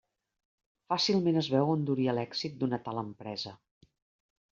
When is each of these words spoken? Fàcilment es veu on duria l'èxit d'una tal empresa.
Fàcilment 0.93 1.37
es 1.41 1.49
veu 1.55 1.69
on 1.73 1.83
duria 1.89 2.15
l'èxit 2.19 2.57
d'una 2.63 2.81
tal 2.89 3.03
empresa. 3.03 3.55